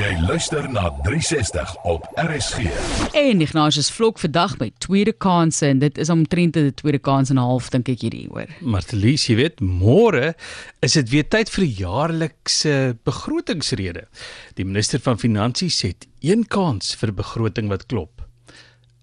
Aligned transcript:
Jy 0.00 0.14
luister 0.24 0.64
na 0.72 0.86
360 1.04 1.74
op 1.84 2.06
RSG. 2.16 2.70
En 3.12 3.40
Ignatius 3.44 3.90
vlok 3.92 4.18
vandag 4.18 4.54
met 4.58 4.72
tweede 4.80 5.12
kansse 5.12 5.66
en 5.66 5.82
dit 5.82 5.98
is 6.00 6.08
omtrent 6.08 6.56
'n 6.56 6.72
tweede 6.74 6.98
kans 6.98 7.28
en 7.30 7.36
'n 7.36 7.44
half 7.44 7.68
dink 7.68 7.88
ek 7.88 8.00
hierdie 8.00 8.28
hoor. 8.30 8.48
Martelies, 8.60 9.26
jy 9.26 9.34
weet, 9.34 9.60
môre 9.60 10.34
is 10.80 10.92
dit 10.92 11.08
weer 11.10 11.28
tyd 11.28 11.50
vir 11.50 11.64
die 11.64 11.74
jaarlikse 11.74 12.96
begrotingsrede. 13.04 14.06
Die 14.54 14.64
minister 14.64 15.00
van 15.00 15.18
Finansies 15.18 15.82
het 15.82 16.06
een 16.20 16.46
kans 16.46 16.94
vir 16.94 17.12
begroting 17.12 17.68
wat 17.68 17.86
klop. 17.86 18.24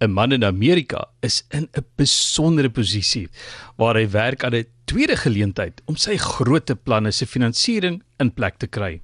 'n 0.02 0.11
Man 0.11 0.32
in 0.32 0.43
Amerika 0.43 1.05
is 1.21 1.43
in 1.50 1.70
'n 1.77 1.86
besondere 1.95 2.70
posisie 2.70 3.29
waar 3.77 3.95
hy 3.95 4.09
werk 4.09 4.43
aan 4.43 4.55
'n 4.55 4.66
tweede 4.86 5.16
geleentheid 5.16 5.82
om 5.86 5.95
sy 5.95 6.18
groot 6.18 6.84
planne 6.84 7.11
se 7.11 7.25
finansiering 7.25 8.02
in 8.18 8.34
plek 8.34 8.57
te 8.57 8.68
kry. 8.68 9.02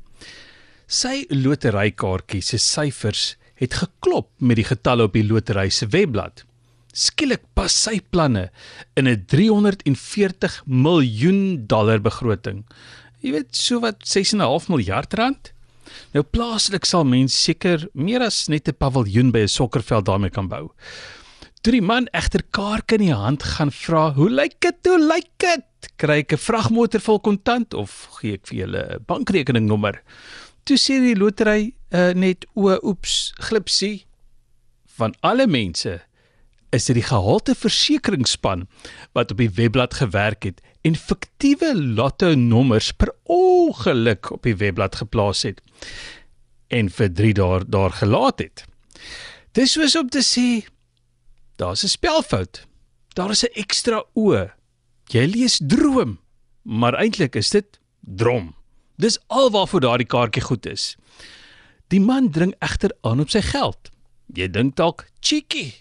Sy 0.94 1.24
loterykaartjie 1.34 2.44
se 2.46 2.60
syfers 2.62 3.32
het 3.58 3.80
geklop 3.80 4.28
met 4.46 4.60
die 4.60 4.68
getalle 4.68 5.08
op 5.08 5.16
die 5.18 5.26
lotery 5.26 5.72
se 5.74 5.88
webblad. 5.90 6.44
Skielik 6.94 7.48
pas 7.58 7.74
sy 7.74 7.96
planne 8.14 8.52
in 8.96 9.08
'n 9.08 9.26
340 9.26 10.62
miljoen 10.68 11.66
dollar 11.66 12.00
begroting. 12.00 12.64
Jy 13.22 13.32
weet, 13.32 13.56
so 13.56 13.80
wat 13.80 14.06
6.5 14.06 14.70
miljard 14.70 15.14
rand. 15.14 15.52
Nou 16.14 16.24
plaaslik 16.24 16.86
sal 16.86 17.06
mense 17.06 17.38
seker 17.38 17.90
meer 17.94 18.22
as 18.22 18.48
net 18.48 18.68
'n 18.68 18.78
paviljoen 18.78 19.32
by 19.32 19.40
'n 19.40 19.48
sokkerveld 19.48 20.06
daarmee 20.06 20.30
kan 20.30 20.48
bou. 20.48 20.70
Toe 21.64 21.72
die 21.72 21.82
man 21.82 22.08
egter 22.14 22.44
kaartjie 22.52 23.00
in 23.00 23.06
die 23.06 23.16
hand 23.16 23.42
gaan 23.44 23.72
vra, 23.72 24.14
"Hoe 24.14 24.30
lyk 24.30 24.60
dit? 24.60 24.78
Hoe 24.86 25.00
lyk 25.00 25.30
dit? 25.40 25.66
Kry 25.98 26.20
ek 26.20 26.34
'n 26.34 26.38
vragmotor 26.38 27.00
vol 27.00 27.20
kontant 27.20 27.74
of 27.74 28.10
gee 28.20 28.34
ek 28.34 28.48
vir 28.48 28.58
julle 28.58 29.00
'n 29.00 29.06
bankrekeningnommer?" 29.08 30.04
Toe 30.64 30.78
sê 30.80 31.02
die 31.04 31.18
lotery 31.20 31.74
uh, 31.92 32.14
net 32.16 32.46
o, 32.56 32.72
oeps, 32.72 33.34
glipsie. 33.44 34.06
Van 34.96 35.12
alle 35.20 35.48
mense 35.50 35.98
is 36.74 36.88
dit 36.88 36.98
die 36.98 37.06
gehalte 37.06 37.54
versekeringsspan 37.58 38.64
wat 39.18 39.34
op 39.34 39.42
die 39.42 39.52
webblad 39.58 39.98
gewerk 40.00 40.48
het 40.48 40.62
en 40.88 40.96
fiktiewe 40.98 41.74
lotto 41.76 42.34
nommers 42.40 42.92
per 42.96 43.12
ongeluk 43.30 44.32
op 44.34 44.48
die 44.48 44.56
webblad 44.58 44.98
geplaas 45.02 45.44
het 45.48 45.62
en 46.74 46.90
vir 46.90 47.12
3 47.12 47.36
dae 47.38 47.60
daar 47.70 47.94
gelaat 48.00 48.42
het. 48.42 48.64
Dis 49.54 49.76
soos 49.76 49.96
om 50.00 50.10
te 50.10 50.24
sê 50.26 50.66
daar's 51.62 51.84
'n 51.84 51.92
spelfout. 51.92 52.66
Daar 53.14 53.32
is 53.32 53.44
'n 53.44 53.54
ekstra 53.54 54.04
o. 54.16 54.50
Jy 55.12 55.26
lees 55.28 55.62
droom, 55.62 56.20
maar 56.64 56.96
eintlik 56.96 57.36
is 57.36 57.50
dit 57.50 57.80
drom. 58.00 58.56
Dis 58.96 59.20
alwaarvoor 59.28 59.82
daardie 59.82 60.08
kaartjie 60.08 60.44
goed 60.44 60.66
is. 60.66 60.96
Die 61.90 62.02
man 62.02 62.32
dring 62.32 62.54
egter 62.60 62.94
aan 63.02 63.20
op 63.20 63.30
sy 63.34 63.42
geld. 63.42 63.90
Jy 64.34 64.48
dink 64.50 64.76
dalk 64.76 65.08
cheeky. 65.22 65.74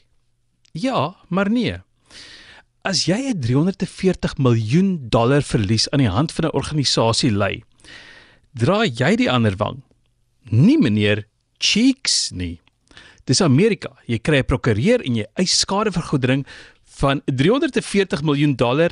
Ja, 0.72 1.14
maar 1.28 1.50
nee. 1.50 1.80
As 2.82 3.04
jy 3.06 3.30
'n 3.30 3.40
340 3.40 4.38
miljoen 4.38 5.08
dollar 5.08 5.42
verlies 5.42 5.88
aan 5.90 6.00
die 6.00 6.08
hand 6.08 6.32
van 6.32 6.46
'n 6.46 6.56
organisasie 6.56 7.30
ly, 7.30 7.62
dra 8.54 8.84
jy 8.84 9.16
die 9.16 9.30
ander 9.30 9.56
wang. 9.56 9.82
Nie 10.50 10.78
meneer 10.78 11.26
Cheeks 11.58 12.30
nie. 12.34 12.60
Dis 13.24 13.40
Amerika. 13.40 13.96
Jy 14.06 14.18
kry 14.18 14.38
'n 14.38 14.44
prokureur 14.44 15.00
en 15.04 15.14
jy 15.14 15.26
eis 15.36 15.58
skadevergoeding 15.58 16.44
van 16.98 17.22
340 17.26 18.22
miljoen 18.22 18.56
dollar 18.56 18.90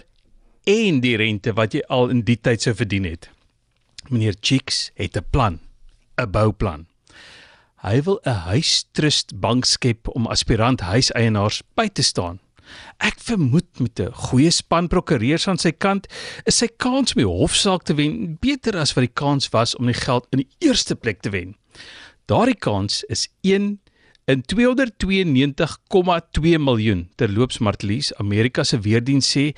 en 0.65 1.01
die 1.01 1.17
rente 1.17 1.53
wat 1.53 1.75
jy 1.75 1.83
al 1.89 2.11
in 2.11 2.23
die 2.23 2.37
tyd 2.37 2.63
sou 2.63 2.75
verdien 2.75 3.05
het. 3.05 3.29
Meneer 4.11 4.35
Cheeks 4.41 4.91
het 4.95 5.17
'n 5.17 5.25
plan, 5.31 5.61
'n 6.19 6.31
bouplan. 6.31 6.87
Hy 7.83 8.03
wil 8.03 8.21
'n 8.25 8.43
huistrust 8.51 9.41
bank 9.41 9.65
skep 9.65 10.09
om 10.09 10.27
aspirant 10.27 10.81
huiseienaars 10.81 11.63
by 11.75 11.89
te 11.89 12.03
staan. 12.03 12.41
Ek 12.99 13.17
vermoed 13.19 13.79
met 13.79 14.01
'n 14.01 14.13
goeie 14.13 14.51
span 14.51 14.89
prokureurs 14.89 15.49
aan 15.49 15.59
sy 15.59 15.73
kant 15.73 16.07
is 16.45 16.59
sy 16.59 16.69
kans 16.77 17.15
om 17.15 17.23
die 17.23 17.31
hofsaak 17.39 17.83
te 17.83 17.95
wen 17.95 18.37
beter 18.41 18.77
as 18.77 18.95
wat 18.95 19.07
die 19.07 19.15
kans 19.23 19.49
was 19.49 19.77
om 19.77 19.87
die 19.87 20.01
geld 20.07 20.27
in 20.31 20.39
die 20.39 20.51
eerste 20.59 20.97
plek 20.97 21.21
te 21.21 21.31
wen. 21.31 21.57
Daardie 22.27 22.59
kans 22.59 23.05
is 23.05 23.29
1 23.41 23.81
in 24.31 24.43
292,2 24.47 26.59
miljoen. 26.63 27.09
Terloops 27.19 27.59
Martlies, 27.59 28.13
Amerika 28.23 28.63
se 28.65 28.79
weerdiens 28.85 29.27
sê 29.37 29.49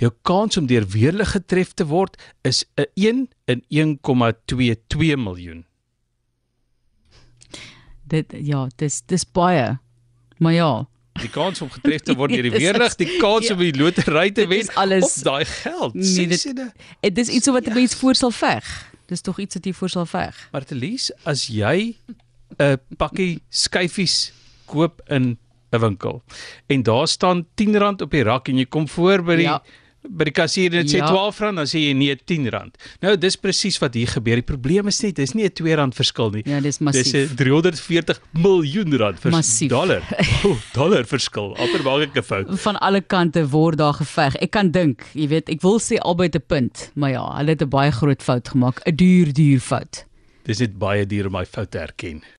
jou 0.00 0.10
kans 0.28 0.56
om 0.60 0.66
deur 0.70 0.86
weerlig 0.94 1.30
getref 1.36 1.72
te 1.76 1.84
word 1.86 2.16
is 2.48 2.64
'n 2.76 2.84
1 2.94 3.28
in 3.46 3.62
1,22 3.68 5.16
miljoen. 5.16 5.64
Dit 8.08 8.32
ja, 8.36 8.68
dis 8.76 9.02
dis 9.06 9.24
baie. 9.32 9.78
Maar 10.38 10.52
ja, 10.52 10.86
Die 11.20 11.28
kans 11.28 11.60
om 11.60 11.68
getref 11.70 12.00
te 12.06 12.14
word 12.16 12.30
deur 12.34 12.42
die 12.42 12.50
weerlig, 12.54 12.94
die 12.96 13.18
kans 13.20 13.50
om 13.52 13.58
die 13.58 13.74
lotery 13.76 14.30
te 14.32 14.46
wen 14.48 14.68
alles- 14.80 15.16
of 15.18 15.22
daai 15.22 15.44
geld. 15.44 15.94
Nee, 15.94 16.26
dit- 16.26 16.54
dit 17.00 17.18
is 17.18 17.28
iets 17.28 17.46
wat 17.52 17.66
'n 17.68 17.74
mens 17.74 17.94
voor 17.94 18.14
sal 18.14 18.30
veg. 18.30 18.90
Dis 19.06 19.20
tog 19.20 19.38
iets 19.38 19.54
wat 19.54 19.64
jy 19.64 19.72
voor 19.72 19.88
sal 19.88 20.06
veg. 20.06 20.48
Martelies, 20.52 21.10
as 21.24 21.46
jy 21.46 21.96
'n 22.58 22.78
pakkie 22.98 23.40
skyfies 23.50 24.32
koop 24.66 25.00
in 25.10 25.36
'n 25.72 25.80
winkel 25.80 26.22
en 26.68 26.82
daar 26.82 27.08
staan 27.08 27.46
R10 27.56 28.02
op 28.02 28.10
die 28.10 28.22
rak 28.24 28.48
en 28.48 28.58
jy 28.58 28.64
kom 28.66 28.88
voor 28.88 29.22
by 29.22 29.36
die 29.36 29.44
ja. 29.44 29.62
By 30.02 30.24
die 30.24 30.32
kassier 30.32 30.64
en 30.74 30.84
dit 30.84 30.90
sê 30.90 30.98
Ja. 30.98 31.06
R12 31.06 31.54
dan 31.54 31.64
sê 31.64 31.78
jy 31.78 31.92
nee 31.94 32.10
R10. 32.16 32.72
Nou 33.00 33.16
dis 33.16 33.36
presies 33.36 33.78
wat 33.78 33.94
hier 33.94 34.08
gebeur. 34.08 34.34
Die 34.34 34.42
probleem 34.42 34.88
is 34.88 35.00
net 35.00 35.14
dis 35.14 35.32
nie 35.32 35.44
'n 35.44 35.50
R2 35.52 35.92
verskil 35.94 36.30
nie. 36.30 36.42
Ja, 36.44 36.56
dis 36.60 36.78
Dis 36.78 36.80
massief. 36.80 37.30
'n 37.30 37.36
340 37.36 38.20
miljoen 38.32 38.96
rand 38.96 39.20
vers 39.20 39.32
Massief. 39.34 39.68
dollar. 39.70 40.02
Oh, 40.44 40.58
dollar 40.74 41.04
verskil. 41.04 41.54
Amper 41.56 41.82
maak 41.84 42.02
ek 42.08 42.16
'n 42.16 42.22
fout. 42.22 42.60
Van 42.60 42.76
alle 42.80 43.00
kante 43.00 43.46
word 43.48 43.78
daar 43.78 43.94
geveg. 43.94 44.34
Ek 44.42 44.50
kan 44.50 44.70
dink, 44.72 45.04
jy 45.14 45.28
weet, 45.28 45.48
ek 45.48 45.62
wil 45.62 45.78
sê 45.78 45.98
albei 46.00 46.28
te 46.28 46.40
punt, 46.40 46.90
maar 46.96 47.10
ja, 47.10 47.36
hulle 47.36 47.50
het 47.50 47.62
'n 47.62 47.68
baie 47.68 47.92
groot 47.92 48.22
fout 48.22 48.48
gemaak, 48.48 48.80
'n 48.84 48.96
duur 48.96 49.32
duur 49.32 49.60
fout. 49.60 50.04
Dis 50.44 50.58
net 50.58 50.76
baie 50.78 51.06
duur 51.06 51.26
om 51.26 51.32
my 51.32 51.44
fout 51.46 51.70
te 51.70 51.78
erken. 51.78 52.22